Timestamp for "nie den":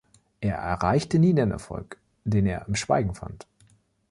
1.19-1.51